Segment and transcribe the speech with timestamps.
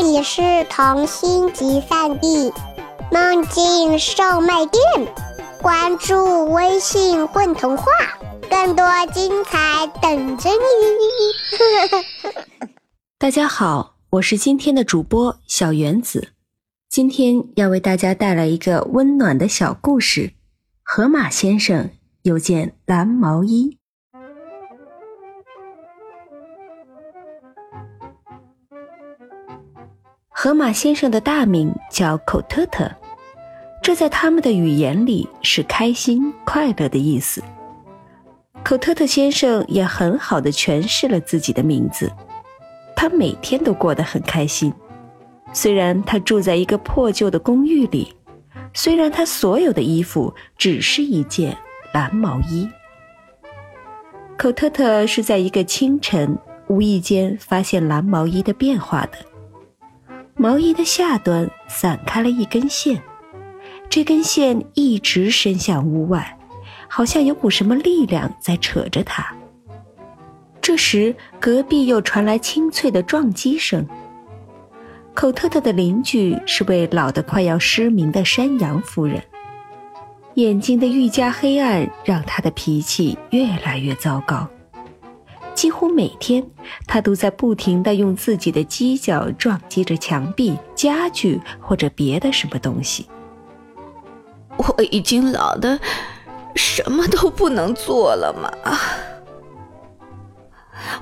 [0.00, 0.40] 这里是
[0.70, 2.52] 童心集散地，
[3.10, 4.80] 梦境售卖店。
[5.60, 7.84] 关注微信“混童话”，
[8.48, 12.06] 更多精彩等着你。
[13.18, 16.28] 大家好，我是今天的主播小原子，
[16.88, 20.34] 今天要为大家带来一个温暖的小故事：
[20.84, 21.90] 河马先生
[22.22, 23.77] 有件蓝毛衣。
[30.40, 32.88] 河马先生的大名叫口特特，
[33.82, 37.42] 这在他们的语言里是开心、快乐的意思。
[38.62, 42.08] 口特特先生也很好的诠释了自己的名字，
[42.94, 44.72] 他每天都过得很开心。
[45.52, 48.14] 虽然他住在一个破旧的公寓里，
[48.72, 51.58] 虽然他所有的衣服只是一件
[51.92, 52.70] 蓝毛衣。
[54.36, 59.18] 口特特是在一个清晨无意间发现蓝毛衣的变化的。
[60.40, 63.02] 毛衣的下端散开了一根线，
[63.90, 66.38] 这根线一直伸向屋外，
[66.88, 69.34] 好像有股什么力量在扯着它。
[70.62, 73.84] 这时，隔壁又传来清脆的撞击声。
[75.12, 79.20] 口特特的邻居是位老得快要失明的山羊夫人，
[80.34, 84.48] 眼睛的愈加黑暗让她的脾气越来越糟糕。
[85.58, 86.48] 几乎每天，
[86.86, 93.08] 他都在不停地用自己的犄角撞击着墙壁、家具或者别的什么东西。
[94.56, 95.80] 我已经老的
[96.54, 98.78] 什么都不能做了吗？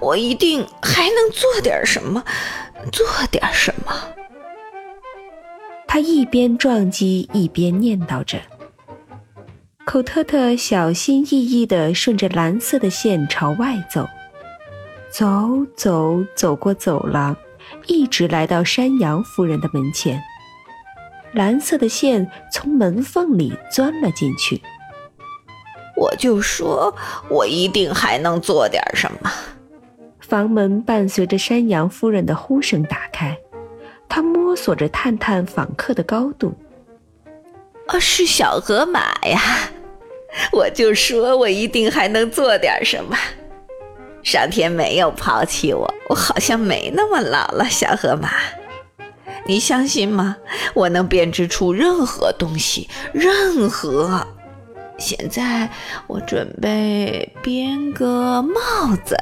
[0.00, 2.24] 我一定还能做点什么，
[2.90, 3.92] 做点什么。
[5.86, 8.38] 他一边撞击一边念叨着。
[9.84, 14.08] 口特特小心翼翼地顺着蓝色的线朝外走。
[15.18, 17.34] 走走走过走廊，
[17.86, 20.22] 一直来到山羊夫人的门前。
[21.32, 24.60] 蓝色的线从门缝里钻了进去。
[25.96, 26.94] 我就说，
[27.30, 29.32] 我一定还能做点什么。
[30.20, 33.38] 房门伴随着山羊夫人的呼声打开，
[34.10, 36.54] 她摸索着探探访客的高度。
[37.86, 39.40] 啊，是小河马呀！
[40.52, 43.16] 我就说我一定还能做点什么。
[44.26, 48.28] 上天没有抛弃我，我好像没那么老了，小河马，
[49.46, 50.36] 你相信吗？
[50.74, 54.26] 我能编织出任何东西，任何。
[54.98, 55.70] 现在
[56.08, 59.16] 我准备编个帽子，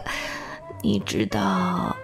[0.80, 1.94] 你知道？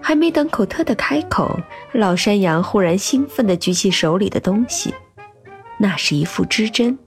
[0.00, 1.56] 还没等口特的开口，
[1.92, 4.92] 老山羊忽然兴奋地举起手里的东西，
[5.78, 6.98] 那是一副织针，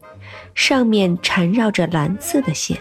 [0.54, 2.78] 上面缠绕着蓝色的线。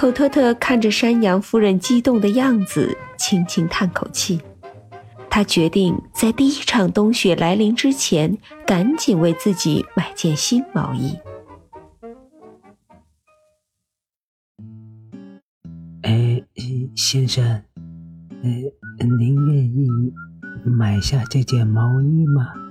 [0.00, 4.40] 口特特看着山羊夫人激动的样子，轻轻叹口气。
[5.28, 11.18] 他决定在第一场冬雪来临之前，赶紧为自己买件新毛衣。
[16.00, 16.42] 哎，
[16.96, 19.86] 先生，呃，您愿意
[20.64, 22.69] 买下这件毛衣吗？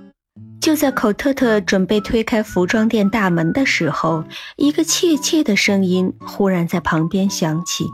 [0.60, 4.24] 就在口特特准备推开服装店大门的时候，
[4.56, 7.86] 一个怯怯的声音忽然在旁边响起：“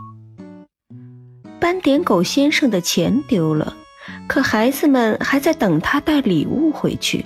[1.61, 3.77] 斑点狗先生的钱丢了，
[4.27, 7.25] 可孩子们还在等他带礼物回去。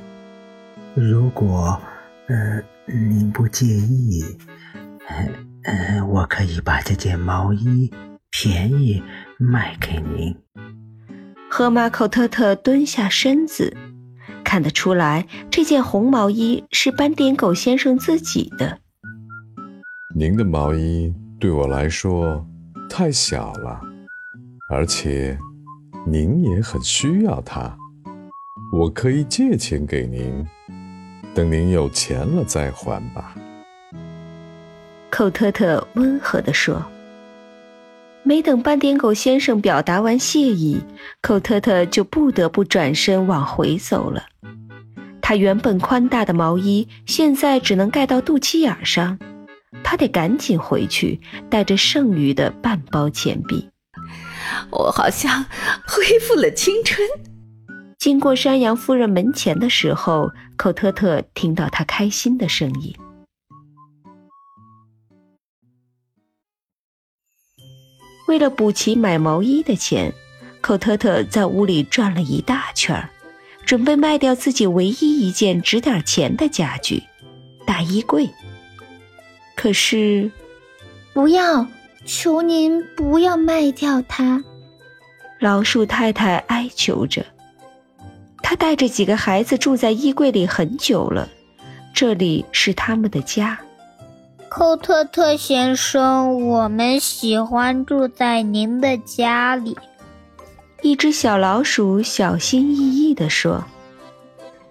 [0.94, 1.80] 如果，
[2.28, 4.22] 呃，您不介意，
[5.08, 5.28] 呃，
[5.64, 7.90] 呃，我可以把这件毛衣
[8.30, 9.02] 便宜
[9.38, 10.36] 卖给您。”
[11.50, 13.74] 河马口特特蹲下身子。
[14.50, 18.80] 看得出来，这件红毛衣是斑点狗先生自己的。
[20.12, 22.44] 您的毛衣对我来说
[22.88, 23.80] 太小了，
[24.68, 25.38] 而且
[26.04, 27.78] 您也很需要它。
[28.72, 30.44] 我可以借钱给您，
[31.32, 33.36] 等您有钱了再还吧。
[35.12, 36.82] 寇特特温和地说。
[38.24, 40.82] 没等斑点狗先生表达完谢意，
[41.22, 44.24] 寇特特就不得不转身往回走了。
[45.30, 49.16] 他原本宽大的毛衣现在只能盖到肚脐眼上，
[49.84, 53.70] 他得赶紧回去，带着剩余的半包钱币。
[54.72, 55.46] 我好像
[55.86, 57.08] 恢复了青春。
[57.96, 62.92] 经过山羊夫人门前的时候，寇特特听到他开心的声音。
[68.26, 70.12] 为了补齐买毛衣的钱，
[70.60, 73.08] 寇特特在屋里转了一大圈
[73.64, 77.02] 准备卖掉自己唯一一件值点钱的家具——
[77.66, 78.28] 大衣柜。
[79.56, 80.30] 可是，
[81.12, 81.66] 不要，
[82.04, 84.42] 求您不要卖掉它！
[85.38, 87.24] 老鼠太太哀求着。
[88.42, 91.28] 她带着几个孩子住在衣柜里很久了，
[91.94, 93.58] 这里是他们的家。
[94.48, 99.76] 寇特特先生，我们喜欢住在您的家里。
[100.82, 103.64] 一只小老鼠小心翼翼地说：“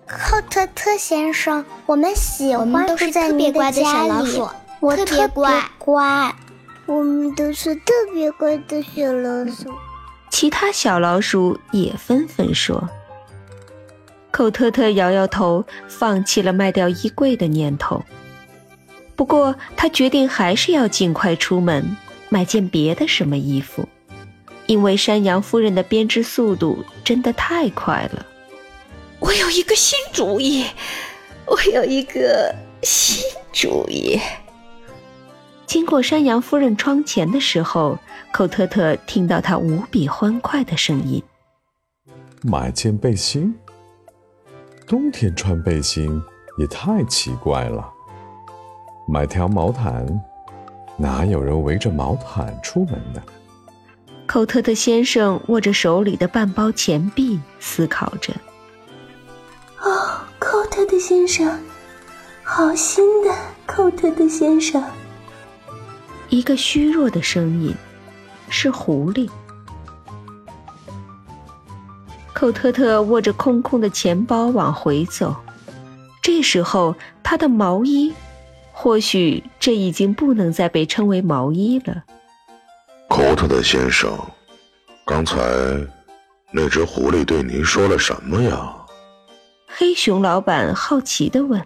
[0.08, 4.42] 寇特特先生，我们喜欢住在您的家里。
[4.80, 6.36] 我特别乖，乖。
[6.88, 9.72] 我们都是特别乖的小老鼠。”
[10.32, 12.90] 其他小老鼠也纷纷说。
[14.32, 18.04] 寇特特摇摇头，放弃了卖掉衣柜的念头。
[19.16, 21.96] 不过，他决定还是要尽快出门
[22.30, 23.88] 买件别的什么衣服，
[24.70, 28.24] 因为山羊夫人的编织速度真的太快了。
[29.18, 30.64] 我有一个新主意，
[31.48, 34.20] 我有一个新主意。
[35.66, 37.98] 经过山羊夫人窗前的时候，
[38.32, 41.24] 寇特特听到她无比欢快的声音
[42.44, 43.56] ：“买件背心？
[44.86, 46.22] 冬天穿背心
[46.60, 47.92] 也太奇怪了。”
[49.10, 50.06] 买条毛毯，
[50.96, 53.24] 哪有人围着毛毯出门的？
[54.30, 58.32] 寇特特先生握着手里的半包钱币，思考着。
[59.82, 61.60] 哦，寇特特先生，
[62.44, 63.36] 好心的
[63.66, 64.84] 寇特特先生。
[66.30, 67.74] 一个虚弱的声音，
[68.50, 69.28] 是狐狸。
[72.32, 75.36] 寇特特握着空空的钱包往回走，
[76.22, 78.14] 这时候他的毛衣。
[78.72, 82.04] 或许这已经不能再被称为毛衣了。
[83.20, 84.18] 寇特的先生，
[85.06, 85.36] 刚才
[86.54, 88.74] 那只狐狸对您说了什么呀？
[89.68, 91.62] 黑熊老板好奇的问。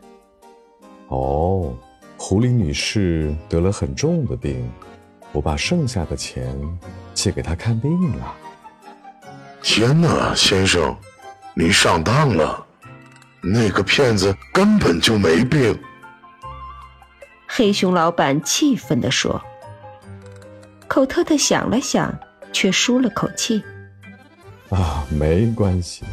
[1.10, 1.72] 哦，
[2.18, 4.68] 狐狸女士得了很重的病，
[5.32, 6.58] 我把剩下的钱
[7.14, 8.34] 借给她看病了。
[9.62, 10.98] 天哪，先生，
[11.54, 12.66] 您上当了，
[13.44, 15.80] 那个骗子根本就没病。
[17.48, 19.40] 黑熊老板气愤地说
[20.94, 22.16] ：“寇特特想了想，
[22.51, 23.63] 却舒了口气。
[24.69, 26.04] 啊，没关系。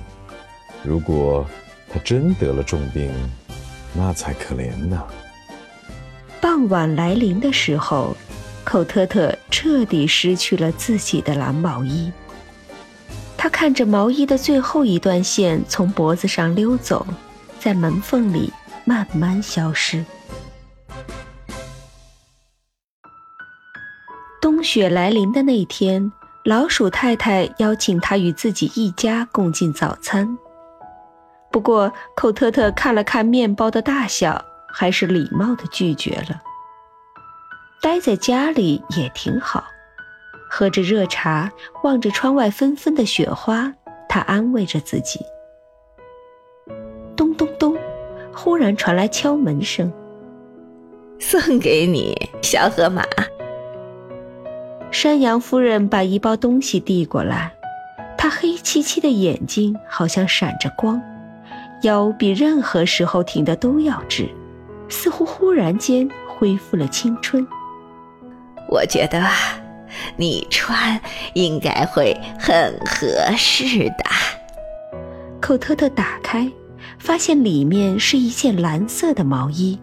[0.82, 1.47] 如果
[1.93, 3.12] 他真得了重病，
[3.93, 5.06] 那才可怜呢。”
[6.41, 8.17] 傍晚来临的时候，
[8.65, 12.11] 寇特特彻底失去了自己的蓝毛衣。
[13.37, 17.06] 他看着毛衣的最后一段线从脖子上溜走，
[17.59, 18.50] 在门缝里
[18.87, 20.03] 慢慢消失。
[24.72, 26.12] 雪来临的那天，
[26.44, 30.38] 老鼠太太邀请他与自己一家共进早餐。
[31.50, 34.40] 不过，寇特特看了看面包的大小，
[34.72, 36.40] 还是礼貌地拒绝了。
[37.82, 39.64] 待在家里也挺好，
[40.49, 41.50] 喝着热茶，
[41.82, 43.75] 望着窗外纷纷的雪花，
[44.08, 45.19] 他安慰着自己。
[47.17, 47.76] 咚咚咚，
[48.32, 49.93] 忽然传来敲门声。
[51.19, 53.02] 送给你，小河马。
[55.02, 57.55] 山羊夫人把一包东西递过来，
[58.19, 61.00] 她黑漆漆的眼睛好像闪着光，
[61.81, 64.29] 腰比任何时候挺得都要直，
[64.91, 67.47] 似乎忽然间恢复了青春。
[68.69, 69.26] 我觉得
[70.19, 71.00] 你穿
[71.32, 74.05] 应该会很合适的。
[75.41, 76.46] 寇特特打开，
[76.98, 79.81] 发现里面是一件蓝色的毛衣。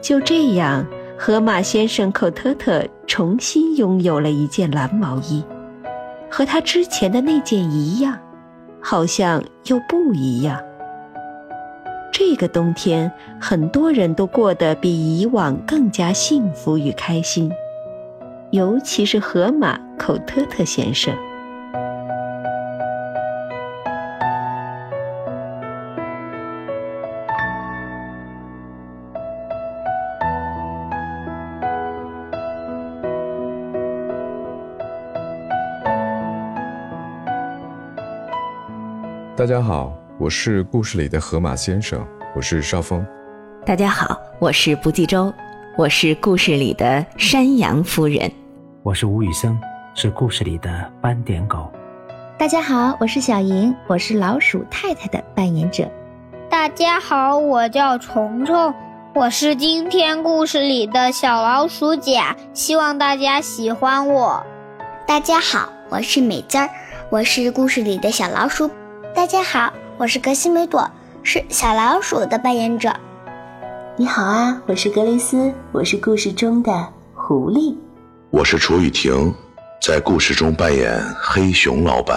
[0.00, 0.86] 就这样。
[1.20, 5.42] 河马先生寇特特重新拥有了一件蓝毛衣，
[6.30, 8.16] 和他之前的那件一样，
[8.80, 10.62] 好像又不一样。
[12.12, 13.10] 这个冬天，
[13.40, 17.50] 很多人都过得比以往更加幸福与开心，
[18.52, 21.12] 尤其是河马寇特特先生。
[39.38, 42.04] 大家好，我是故事里的河马先生，
[42.34, 43.06] 我是邵峰。
[43.64, 45.32] 大家好，我是不计周，
[45.76, 48.28] 我是故事里的山羊夫人。
[48.82, 49.56] 我是吴宇森，
[49.94, 51.70] 是故事里的斑点狗。
[52.36, 55.88] 大家好，我是小莹，我是老鼠太太的扮演者。
[56.50, 58.74] 大家好，我叫虫虫，
[59.14, 64.44] 我是今天故事里的小老鼠甲，希望大家喜欢我。
[65.06, 66.68] 大家好，我是美滋儿，
[67.08, 68.68] 我是故事里的小老鼠。
[69.18, 70.88] 大家好，我是格西梅朵，
[71.24, 72.94] 是小老鼠的扮演者。
[73.96, 77.76] 你好啊，我是格雷斯，我是故事中的狐狸。
[78.30, 79.34] 我是楚雨婷，
[79.82, 82.16] 在故事中扮演黑熊老板。